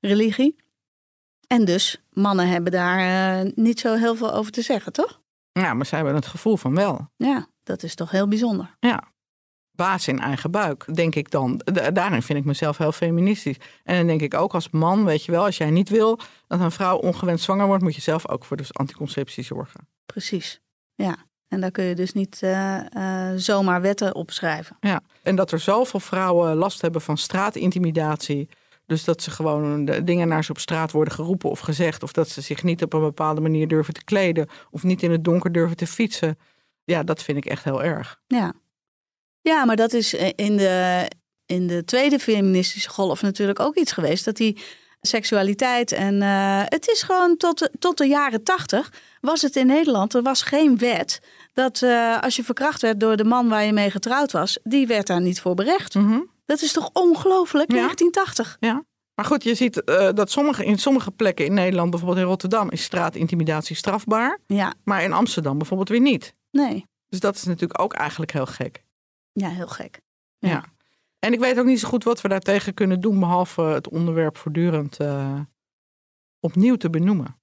[0.01, 0.57] religie.
[1.47, 2.99] En dus, mannen hebben daar
[3.45, 5.21] eh, niet zo heel veel over te zeggen, toch?
[5.53, 7.09] Ja, maar zij hebben het gevoel van wel.
[7.17, 8.77] Ja, dat is toch heel bijzonder.
[8.81, 9.11] Ja.
[9.71, 11.61] Baas in eigen buik, denk ik dan.
[11.65, 13.57] Da- Daarin vind ik mezelf heel feministisch.
[13.85, 16.61] En dan denk ik ook als man, weet je wel, als jij niet wil dat
[16.61, 19.89] een vrouw ongewenst zwanger wordt, moet je zelf ook voor de anticonceptie zorgen.
[20.07, 20.61] Precies.
[20.95, 21.17] Ja.
[21.53, 24.77] En daar kun je dus niet eh, eh, zomaar wetten opschrijven.
[24.81, 25.01] Ja.
[25.23, 28.49] En dat er zoveel vrouwen last hebben van straatintimidatie.
[28.87, 32.03] Dus dat ze gewoon de dingen naar ze op straat worden geroepen of gezegd.
[32.03, 34.49] Of dat ze zich niet op een bepaalde manier durven te kleden.
[34.71, 36.39] Of niet in het donker durven te fietsen.
[36.85, 38.21] Ja, dat vind ik echt heel erg.
[38.27, 38.53] Ja.
[39.41, 41.09] Ja, maar dat is eh, in de,
[41.47, 44.25] in de tweede feministische golf natuurlijk ook iets geweest.
[44.25, 44.63] Dat die
[45.07, 49.67] seksualiteit en eh, het is gewoon tot de, tot de jaren tachtig was het in
[49.67, 50.15] Nederland.
[50.15, 51.21] Er was geen wet
[51.53, 54.87] dat eh, als je verkracht werd door de man waar je mee getrouwd was, die
[54.87, 55.95] werd daar niet voor berecht.
[55.95, 56.21] Mhm.
[56.47, 57.77] Dat is toch ongelooflijk, Ja.
[57.77, 58.57] 1980.
[58.61, 58.85] Ja.
[59.15, 62.71] Maar goed, je ziet eh, dat sommige, in sommige plekken in Nederland, bijvoorbeeld in Rotterdam,
[62.71, 64.39] is straatintimidatie strafbaar.
[64.47, 66.35] Ja, Maar in Amsterdam bijvoorbeeld weer niet.
[66.51, 66.87] nee.
[67.09, 68.85] Dus dat is natuurlijk ook eigenlijk heel gek.
[69.33, 70.01] Ja, heel gek.
[70.39, 70.49] Ja.
[70.49, 70.65] Ja.
[71.25, 74.37] En ik weet ook niet zo goed wat we daartegen kunnen doen, behalve het onderwerp
[74.37, 75.41] voortdurend eh,
[76.41, 77.41] opnieuw te benoemen.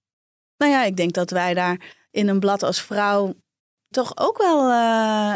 [0.57, 3.33] Nou ja, ik denk dat wij daar in een blad als vrouw
[3.89, 4.69] toch ook wel.
[4.71, 5.35] eh,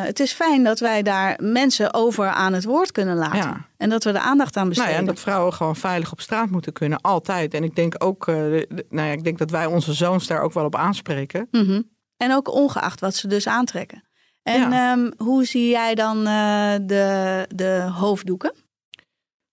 [0.00, 3.38] eh, het is fijn dat wij daar mensen over aan het woord kunnen laten.
[3.38, 3.68] Ja.
[3.76, 4.94] En dat we er aandacht aan Nou besteden.
[4.94, 7.54] ja, en dat vrouwen gewoon veilig op straat moeten kunnen, altijd.
[7.54, 10.40] En ik denk ook, de- de- nou ja, ik denk dat wij onze zoons daar
[10.42, 11.48] ook wel op aanspreken.
[11.50, 11.82] Mhm.
[12.16, 14.04] En ook ongeacht wat ze dus aantrekken.
[14.44, 18.54] En ehm, hoe zie jij dan eh, de, de hoofddoeken?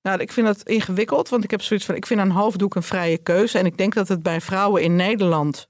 [0.01, 2.83] Nou, ik vind dat ingewikkeld, want ik heb zoiets van, ik vind een hoofddoek een
[2.83, 3.57] vrije keuze.
[3.57, 5.67] En ik denk dat het bij vrouwen in Nederland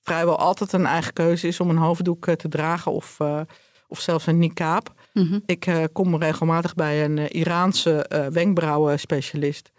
[0.00, 3.40] vrijwel altijd een eigen keuze is om een hoofddoek eh, te dragen of, eh,
[3.88, 4.94] of zelfs een niqab.
[5.12, 5.38] Mhm.
[5.46, 9.71] Ik kom regelmatig bij een Iraanse eh wenkbrauwenspecialist.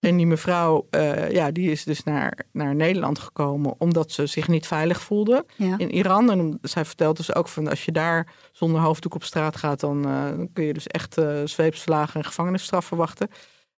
[0.00, 4.48] En die mevrouw, eh, ja, die is dus naar, naar Nederland gekomen omdat ze zich
[4.48, 5.78] niet veilig voelde Ja.
[5.78, 6.30] in Iran.
[6.30, 10.04] En zij vertelt dus ook van als je daar zonder hoofddoek op straat gaat, dan,
[10.06, 13.28] eh, dan kun je dus echt eh zweepslagen en gevangenisstraf verwachten.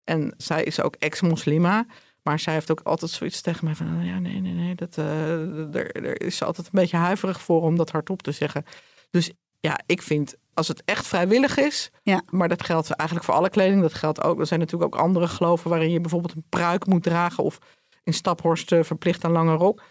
[0.05, 1.87] En zij is ook ex-moslima.
[2.23, 4.97] Maar zij heeft ook altijd zoiets tegen mij van, oh ja, nee, nee, nee, dat,
[4.97, 8.65] er, er is ze altijd een beetje huiverig voor om dat hardop te zeggen.
[9.11, 9.31] Dus
[9.61, 12.23] ja, ik vind, als het echt vrijwillig is, Ja.
[12.31, 15.29] maar dat geldt eigenlijk voor alle kleding, dat geldt ook, er zijn natuurlijk ook andere
[15.29, 17.59] geloven waarin je bijvoorbeeld een pruik moet dragen of
[18.03, 19.83] in Staphorst eh, verplicht een lange rok.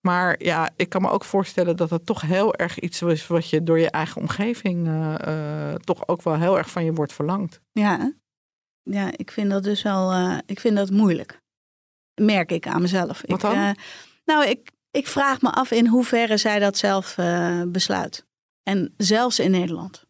[0.00, 3.50] Maar ja, ik kan me ook voorstellen dat het toch heel erg iets is wat
[3.50, 5.14] je door je eigen omgeving eh,
[5.70, 7.60] eh, toch ook wel heel erg van je wordt verlangd.
[7.72, 8.12] Ja,
[8.82, 11.40] ja, ik vind dat dus wel ik vind dat moeilijk.
[12.14, 13.22] Merk ik aan mezelf.
[13.26, 13.76] Wat ik, dan?
[14.24, 17.16] nou, ik, ik vraag me af in hoeverre zij dat zelf
[17.66, 18.26] besluit.
[18.62, 20.05] En zelfs in Nederland.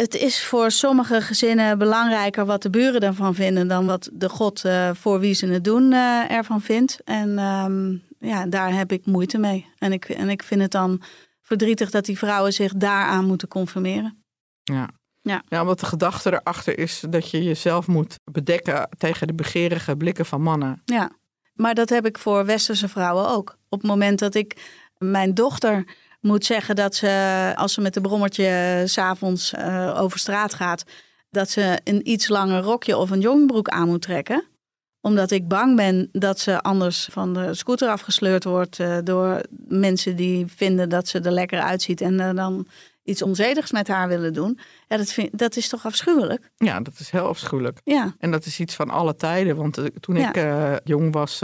[0.00, 4.64] Het is voor sommige gezinnen belangrijker wat de buren ervan vinden dan wat de God
[4.64, 7.00] uh, voor wie ze het doen uh, ervan vindt.
[7.04, 7.96] En ehm,
[8.30, 9.66] ja, daar heb ik moeite mee.
[9.78, 11.02] En ik, en ik vind het dan
[11.42, 14.24] verdrietig dat die vrouwen zich daaraan moeten conformeren.
[14.62, 14.88] Ja.
[15.22, 15.42] Ja.
[15.48, 20.26] ja, omdat de gedachte erachter is dat je jezelf moet bedekken tegen de begerige blikken
[20.26, 20.82] van mannen.
[20.84, 21.10] Ja,
[21.54, 23.56] maar dat heb ik voor westerse vrouwen ook.
[23.68, 24.56] Op het moment dat ik
[24.98, 25.84] mijn dochter
[26.20, 30.84] moet zeggen dat ze, als ze met de brommertje s'avonds uh, over straat gaat,
[31.30, 34.44] dat ze een iets langer rokje of een jongbroek aan moet trekken.
[35.00, 40.16] Omdat ik bang ben dat ze anders van de scooter afgesleurd wordt uh, door mensen
[40.16, 42.66] die vinden dat ze er lekker uitziet en uh, dan
[43.02, 44.58] iets onzedigs met haar willen doen.
[44.88, 46.50] Ja, dat, vind, dat is toch afschuwelijk?
[46.56, 47.80] Ja, dat is heel afschuwelijk.
[47.84, 48.14] Ja.
[48.18, 49.56] En dat is iets van alle tijden.
[49.56, 50.34] Want toen Ja.
[50.34, 51.42] ik jong was,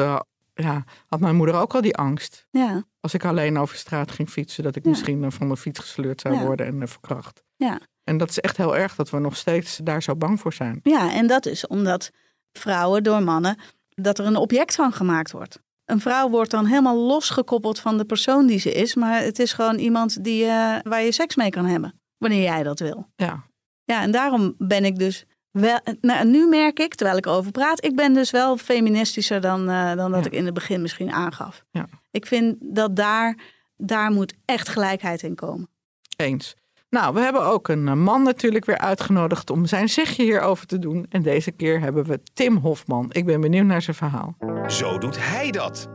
[0.65, 2.47] ja, had mijn moeder ook al die angst.
[2.51, 2.85] Ja.
[3.01, 4.91] Als ik alleen over straat ging fietsen, dat ik Ja.
[4.91, 6.43] misschien eh, van de fiets gesleurd zou Ja.
[6.45, 7.43] worden en eh, verkracht.
[7.57, 7.81] Ja.
[8.05, 10.81] En dat is echt heel erg dat we nog steeds daar zo bang voor zijn.
[10.83, 12.11] Ja, en dat is omdat
[12.53, 15.61] vrouwen door mannen, dat er een object van gemaakt wordt.
[15.85, 19.53] Een vrouw wordt dan helemaal losgekoppeld van de persoon die ze is, maar het is
[19.53, 23.09] gewoon iemand die, eh, waar je seks mee kan hebben, wanneer jij dat wil.
[23.17, 23.45] Ja,
[23.85, 25.27] Ja, en daarom ben ik dus
[25.61, 25.79] wel.
[26.01, 29.95] Nou, nu merk ik, terwijl ik erover praat, ik ben dus wel feministischer dan, eh,
[29.95, 30.27] dan dat Ja.
[30.31, 31.65] ik in het begin misschien aangaf.
[31.71, 31.87] Ja.
[32.11, 33.39] Ik vind dat daar,
[33.77, 35.69] daar moet echt gelijkheid in komen.
[36.17, 36.57] eens.
[36.91, 40.79] Nou, we hebben ook een eh, man natuurlijk weer uitgenodigd om zijn zegje hierover te
[40.79, 41.07] doen.
[41.09, 43.07] En deze keer hebben we Tim Hofman.
[43.13, 44.37] Ik ben benieuwd naar zijn verhaal.
[44.67, 45.89] Zo doet hij dat.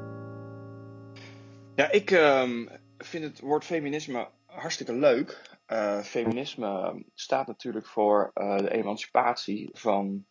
[1.75, 2.65] Ja, ik ehm,
[2.97, 5.41] vind het woord feminisme hartstikke leuk.
[5.71, 10.25] Eh, feminisme staat natuurlijk voor eh, de emancipatie van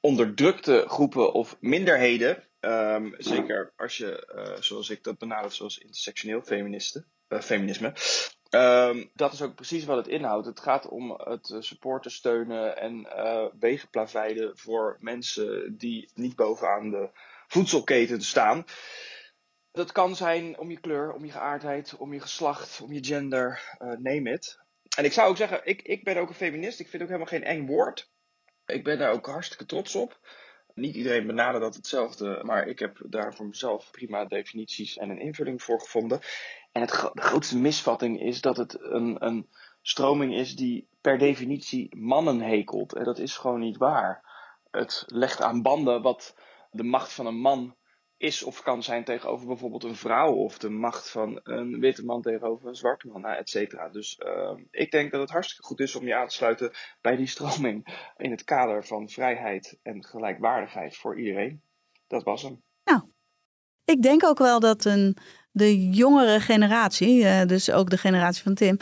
[0.00, 2.44] onderdrukte groepen of minderheden.
[2.60, 7.92] Ehm, zeker als je, eh, zoals ik dat benadert, zoals intersectioneel feministen, feminisme.
[8.48, 10.46] Ehm, dat is ook precies wat het inhoudt.
[10.46, 16.90] Het gaat om het supporten, steunen en eh wegen plaveiden voor mensen die niet bovenaan
[16.90, 17.10] de
[17.46, 18.64] voedselketen staan.
[19.72, 23.76] Dat kan zijn om je kleur, om je geaardheid, om je geslacht, om je gender,
[23.78, 24.64] eh name it.
[24.96, 26.80] En ik zou ook zeggen, ik, ik ben ook een feminist.
[26.80, 28.10] Ik vind ook helemaal geen eng woord.
[28.66, 30.20] Ik ben daar ook hartstikke trots op.
[30.74, 35.20] Niet iedereen benadert dat hetzelfde, maar ik heb daar voor mezelf prima definities en een
[35.20, 36.20] invulling voor gevonden.
[36.72, 39.48] En het, de grootste misvatting is dat het een, een
[39.82, 42.94] stroming is die per definitie mannen hekelt.
[42.94, 44.24] En dat is gewoon niet waar.
[44.70, 46.34] Het legt aan banden wat
[46.70, 47.76] de macht van een man
[48.16, 52.22] is of kan zijn tegenover bijvoorbeeld een vrouw of de macht van een witte man
[52.22, 53.88] tegenover een zwarte man, nou, et cetera.
[53.88, 57.16] Dus ehm, ik denk dat het hartstikke goed is om je aan te sluiten bij
[57.16, 61.62] die stroming in het kader van vrijheid en gelijkwaardigheid voor iedereen.
[62.06, 62.64] Dat was hem.
[63.86, 65.16] Ik denk ook wel dat een,
[65.50, 68.76] de jongere generatie, eh, dus ook de generatie van Tim,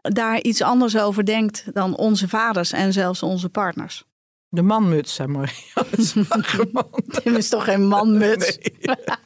[0.00, 4.04] daar iets anders over denkt dan onze vaders en zelfs onze partners.
[4.52, 6.90] De manmuts, zei Marianne Zwageman.
[7.06, 8.58] Tim is toch geen manmuts?
[8.58, 8.96] Nee.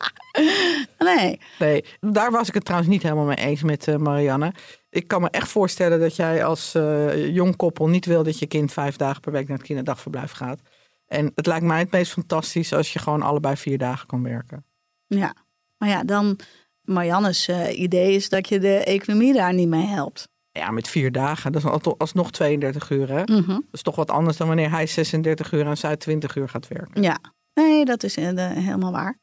[0.98, 1.40] Nee.
[1.58, 4.52] Nee, daar was ik het trouwens niet helemaal mee eens met eh, Marianne.
[4.90, 8.46] Ik kan me echt voorstellen dat jij als eh, jong koppel niet wil dat je
[8.46, 10.60] kind vijf dagen per week naar het kinderdagverblijf gaat.
[11.06, 14.64] En het lijkt mij het meest fantastisch als je gewoon allebei vier dagen kan werken.
[15.06, 15.34] Ja.
[15.78, 16.38] Maar ja, dan
[16.80, 20.28] Marianne's eh, idee is dat je de economie daar niet mee helpt.
[20.58, 23.08] Ja, met vier dagen, dat is al- alsnog 32 uur.
[23.08, 23.22] Hè?
[23.22, 23.48] Mhm.
[23.48, 26.68] Dat is toch wat anders dan wanneer hij 36 uur en zij 20 uur gaat
[26.68, 27.02] werken.
[27.02, 27.18] Ja.
[27.54, 29.18] Nee, dat is eh, helemaal waar.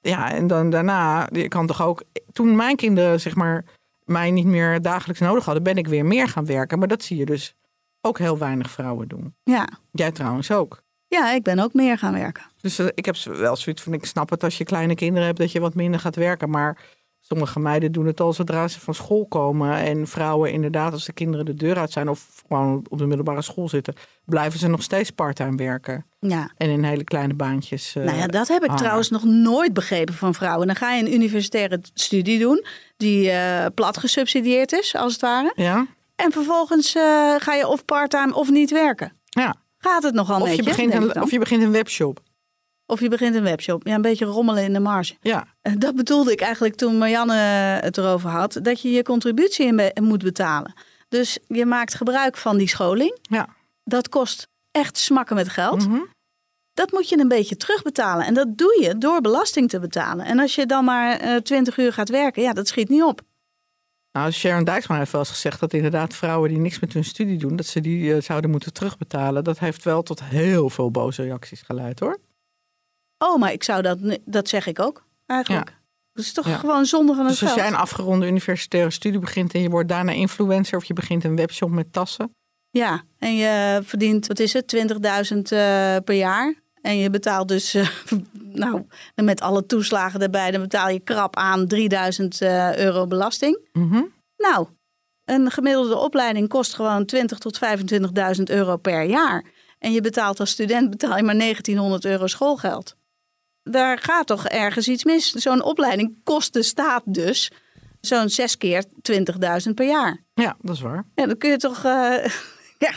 [0.00, 2.02] Ja, en dan daarna, je kan toch ook.
[2.32, 3.64] Toen mijn kinderen, zeg maar,
[4.04, 6.78] mij niet meer dagelijks nodig hadden, ben ik weer meer gaan werken.
[6.78, 7.54] Maar dat zie je dus
[8.00, 9.34] ook heel weinig vrouwen doen.
[9.42, 9.68] Ja.
[9.92, 10.82] Jij trouwens ook.
[11.08, 12.42] Ja, ik ben ook meer gaan werken.
[12.60, 15.38] Dus eh, ik heb wel zoiets van, ik snap het als je kleine kinderen hebt,
[15.38, 16.50] dat je wat minder gaat werken.
[16.50, 16.78] Maar
[17.28, 19.76] sommige meiden doen het al zodra ze van school komen.
[19.76, 23.42] En vrouwen inderdaad, als de kinderen de deur uit zijn of gewoon op de middelbare
[23.42, 26.06] school zitten, blijven ze nog steeds parttime werken.
[26.20, 26.50] Ja.
[26.56, 27.94] En in hele kleine baantjes.
[27.96, 30.66] eh, Nou ja, dat heb ik trouwens nog nooit begrepen van vrouwen.
[30.66, 32.64] Dan ga je een universitaire studie doen,
[32.96, 35.52] die eh, plat gesubsidieerd is, als het ware.
[35.54, 35.86] Ja?
[36.16, 39.12] En vervolgens eh, ga je of parttime of niet werken.
[39.24, 39.54] Ja.
[39.78, 42.20] Gaat het nogal Of begint een, of je begint een webshop.
[42.90, 43.86] Of je begint een webshop.
[43.86, 45.14] Ja, een beetje rommelen in de marge.
[45.20, 45.46] Ja.
[45.62, 47.34] Eh, Dat bedoelde ik eigenlijk toen Marianne
[47.80, 48.58] het erover had.
[48.62, 50.72] Dat je je contributie in be- moet betalen.
[51.08, 53.18] Dus je maakt gebruik van die scholing.
[53.22, 53.48] Ja.
[53.84, 55.86] Dat kost echt smakken met geld.
[55.88, 56.00] Mhm.
[56.72, 58.26] Dat moet je een beetje terugbetalen.
[58.26, 60.24] En dat doe je door belasting te betalen.
[60.24, 63.20] En als je dan maar eh 20 uur gaat werken, ja, dat schiet niet op.
[64.12, 67.38] Nou, Sharon Dijksma heeft wel eens gezegd dat inderdaad vrouwen die niks met hun studie
[67.38, 69.44] doen, dat ze die eh, zouden moeten terugbetalen.
[69.44, 72.18] Dat heeft wel tot heel veel boze reacties geleid hoor.
[73.18, 75.76] Oh, maar ik zou dat, dat zeg ik ook eigenlijk.
[76.12, 76.56] Dat is toch Ja.
[76.56, 77.60] gewoon zonde van het Dus als geld.
[77.62, 81.36] jij een afgeronde universitaire studie begint en je wordt daarna influencer of je begint een
[81.36, 82.30] webshop met tassen,
[82.70, 86.54] Ja, en je verdient, wat is het, 20.000 eh, per jaar.
[86.82, 87.88] En je betaalt dus, eh,
[88.62, 93.58] nou, met alle toeslagen erbij, dan betaal je krap aan 3000 eh, euro belasting.
[93.72, 94.02] Mhm.
[94.36, 94.66] Nou,
[95.24, 97.58] een gemiddelde opleiding kost gewoon 20.000 tot
[98.36, 99.44] 25.000 euro per jaar.
[99.78, 102.96] En je betaalt als student betaal je maar 1900 euro schoolgeld.
[103.70, 105.32] Daar gaat toch ergens iets mis.
[105.32, 107.50] Zo'n opleiding kost de staat dus
[108.00, 110.24] zo'n zes keer 20.000 per jaar.
[110.34, 111.04] Ja, dat is waar.
[111.14, 112.24] Ja, dan kun je toch, eh,
[112.86, 112.90] ja,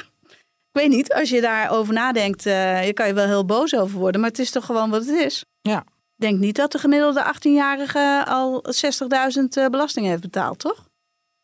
[0.71, 3.99] ik weet niet, als je daarover nadenkt, eh je kan je wel heel boos over
[3.99, 5.45] worden, maar het is toch gewoon wat het is.
[5.61, 5.79] Ja.
[6.21, 10.89] Ik denk niet dat de gemiddelde 18-jarige al 60.000 eh, belasting heeft betaald, toch?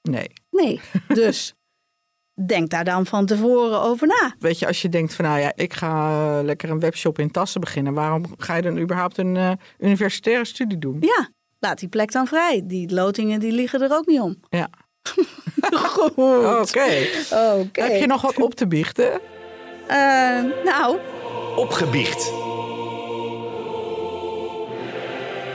[0.02, 0.32] Nee.
[0.50, 1.54] Nee, dus
[2.46, 4.36] denk daar dan van tevoren over na.
[4.40, 7.32] Weet je, als je denkt van nou ja, ik ga eh, lekker een webshop in
[7.32, 7.94] Tassen beginnen.
[7.94, 10.98] Waarom ga je dan überhaupt een eh, universitaire studie doen?
[11.00, 12.62] Ja, laat die plek dan vrij.
[12.64, 14.36] Die lotingen die liggen er ook niet om.
[14.50, 14.70] Ja.
[15.72, 16.18] Goed.
[16.18, 17.08] Oké.
[17.60, 17.82] Oké.
[17.82, 19.22] Heb je nog wat op te biechten?
[19.88, 20.98] Eh, nou,
[21.56, 22.32] Opgebiecht.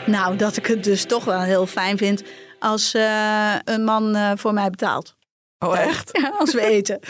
[0.07, 2.23] nou, dat ik het dus toch wel heel fijn vind
[2.59, 5.15] als eh, een man eh, voor mij betaalt.
[5.63, 6.11] Oh echt?
[6.23, 7.01] Ja, als we eten.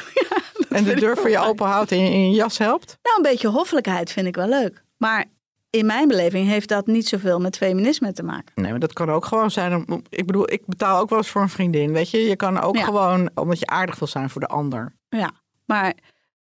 [0.68, 2.98] En de deur voor je open houdt en je in je jas helpt?
[3.02, 4.84] Nou, een beetje hoffelijkheid vind ik wel leuk.
[4.96, 5.24] Maar
[5.70, 8.52] in mijn beleving heeft dat niet zoveel met feminisme te maken.
[8.54, 9.86] Nee, maar dat kan ook gewoon zijn.
[10.08, 11.92] Ik bedoel, ik betaal ook wel eens voor een vriendin.
[11.92, 12.84] Weet je, je kan ook Ja.
[12.84, 14.92] gewoon omdat je aardig wil zijn voor de ander.
[15.08, 15.30] Ja,
[15.66, 15.94] maar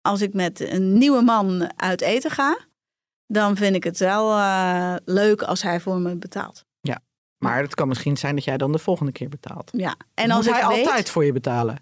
[0.02, 2.58] als ik met een nieuwe man uit eten ga,
[3.26, 6.64] dan vind ik het wel eh, leuk als hij voor me betaalt.
[7.40, 9.70] Maar het kan misschien zijn dat jij dan de volgende keer betaalt.
[9.72, 11.80] Ja, en Moet als ik hij weet, altijd voor je betalen?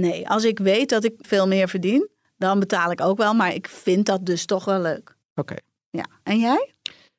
[0.00, 3.34] Nee, als ik weet dat ik veel meer verdien, dan betaal ik ook wel.
[3.34, 5.16] Maar ik vind dat dus toch wel leuk.
[5.34, 5.54] Oké,
[5.90, 6.74] Ja, en jij?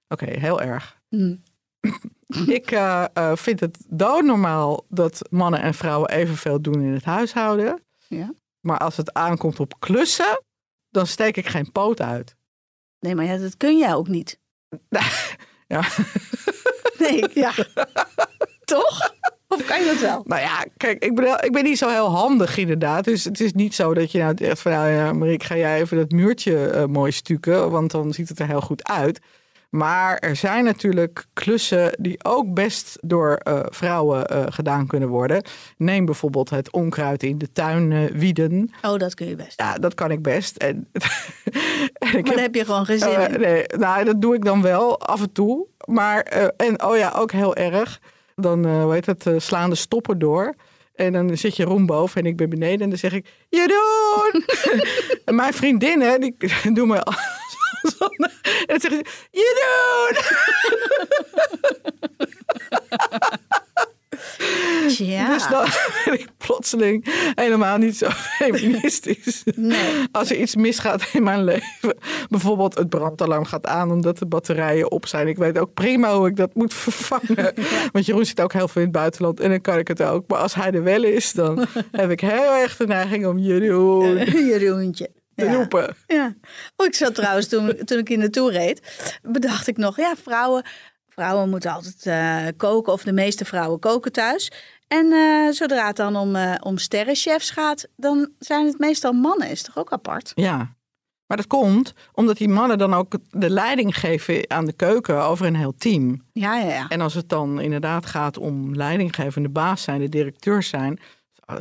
[0.07, 0.99] oké, heel erg.
[1.09, 1.35] Hm.
[2.47, 7.81] Ik eh, eh, vind het doodnormaal dat mannen en vrouwen evenveel doen in het huishouden.
[8.07, 8.33] Ja.
[8.59, 10.43] Maar als het aankomt op klussen,
[10.89, 12.35] dan steek ik geen poot uit.
[12.99, 14.39] Nee, maar ja, dat kun jij ook niet.
[15.67, 15.81] Ja.
[17.09, 17.53] Nee, ja.
[18.65, 19.13] Toch?
[19.47, 20.23] Of kan je dat wel?
[20.25, 23.03] Nou ja, kijk, ik ben, ik ben niet zo heel handig inderdaad.
[23.03, 24.71] Dus het is niet zo dat je nou echt van...
[24.71, 27.71] Nou ja, Mariek, ga jij even dat muurtje eh, mooi stukken?
[27.71, 29.19] Want dan ziet het er heel goed uit.
[29.69, 35.43] Maar er zijn natuurlijk klussen die ook best door eh, vrouwen eh, gedaan kunnen worden.
[35.77, 38.71] Neem bijvoorbeeld het onkruid in de tuin wieden.
[38.81, 39.59] Oh, dat kun je best.
[39.59, 40.57] Ja, dat kan ik best.
[40.57, 40.87] En,
[41.93, 44.45] en ik maar daar heb je gewoon geen zin eh, nee, nou, dat doe ik
[44.45, 45.65] dan wel af en toe.
[45.85, 46.21] Maar,
[46.57, 47.99] en oh ja, ook heel erg.
[48.35, 50.55] Dan, hoe heet het, slaan de stoppen door.
[50.97, 52.79] En dan zit Jeroen boven en ik ben beneden.
[52.79, 54.45] En dan zeg ik, Jeroen!
[55.25, 56.35] en mijn vriendinnen, die
[56.73, 57.03] doen me...
[57.81, 58.31] en
[58.65, 60.23] dan zeggen ze, Jeroen!
[64.97, 65.33] Ja.
[65.33, 65.67] Dus dan
[66.05, 69.43] ben ik plotseling helemaal niet zo feministisch.
[69.55, 70.07] Nee.
[70.11, 71.95] Als er iets misgaat in mijn leven.
[72.29, 75.27] Bijvoorbeeld het brandalarm gaat aan omdat de batterijen op zijn.
[75.27, 77.53] Ik weet ook prima hoe ik dat moet vervangen.
[77.91, 80.23] Want Jeroen zit ook heel veel in het buitenland en dan kan ik het ook.
[80.27, 84.17] Maar als hij er wel is, dan heb ik heel erg de neiging om Jeroen
[84.49, 85.09] Jeroentje.
[85.37, 85.53] Te Ja.
[85.53, 85.95] roepen.
[86.07, 86.33] Ja.
[86.75, 88.81] Oh, ik zat trouwens, toen, toen ik hier naartoe reed,
[89.21, 90.65] bedacht ik nog, ja, vrouwen,
[91.09, 94.51] vrouwen moeten altijd eh, koken, of de meeste vrouwen koken thuis.
[94.87, 99.49] En eh, zodra het dan om, eh, om sterrenchefs gaat, dan zijn het meestal mannen.
[99.49, 100.31] Is toch ook apart?
[100.35, 100.75] Ja.
[101.27, 105.45] Maar dat komt omdat die mannen dan ook de leiding geven aan de keuken over
[105.45, 106.21] een heel team.
[106.33, 106.87] Ja, ja, ja.
[106.87, 110.99] En als het dan inderdaad gaat om leidinggevende baas zijn, de directeurs zijn,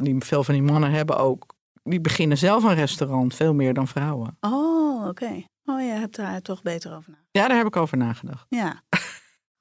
[0.00, 1.54] die veel van die mannen hebben ook,
[1.86, 4.36] die beginnen zelf een restaurant, veel meer dan vrouwen.
[4.40, 5.44] Oh, oké.
[5.64, 7.16] Oh, je hebt daar toch beter over na.
[7.30, 8.46] Ja, daar heb ik over nagedacht.
[8.48, 8.82] Ja.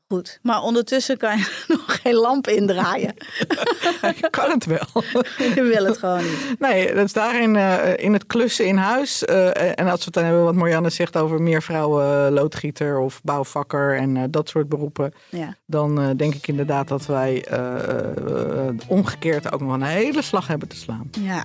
[0.07, 0.39] Goed.
[0.41, 3.13] Maar ondertussen kan je nog geen lamp indraaien.
[4.15, 5.03] Ik kan het wel.
[5.55, 6.55] Je wil het gewoon niet.
[6.59, 9.25] Nee, dat is daarin eh, in het klussen in huis.
[9.25, 12.99] eh, en als we het dan hebben wat Marianne zegt over meer vrouwen, eh, loodgieter
[12.99, 15.13] of bouwvakker en eh, dat soort beroepen.
[15.29, 15.55] Ja.
[15.65, 20.47] Dan eh, denk ik inderdaad dat wij eh, eh, omgekeerd ook nog een hele slag
[20.47, 21.09] hebben te slaan.
[21.19, 21.43] ja.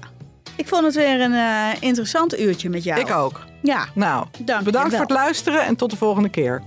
[0.60, 3.00] Ik vond het weer een eh, interessant uurtje met jou.
[3.00, 3.40] Ik ook.
[3.62, 6.62] Ja, Nou, Dank bedankt voor het luisteren en tot de volgende keer.